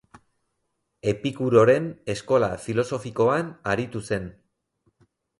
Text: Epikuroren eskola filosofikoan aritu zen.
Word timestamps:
Epikuroren 1.09 1.85
eskola 2.13 2.49
filosofikoan 2.63 3.51
aritu 3.75 4.01
zen. 4.15 4.25